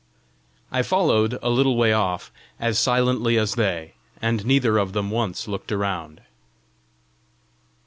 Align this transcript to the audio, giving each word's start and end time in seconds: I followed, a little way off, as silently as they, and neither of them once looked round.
I 0.71 0.81
followed, 0.81 1.37
a 1.43 1.51
little 1.51 1.77
way 1.77 1.93
off, 1.93 2.31
as 2.59 2.79
silently 2.79 3.37
as 3.37 3.53
they, 3.53 3.93
and 4.19 4.43
neither 4.43 4.79
of 4.79 4.93
them 4.93 5.11
once 5.11 5.47
looked 5.47 5.69
round. 5.69 6.21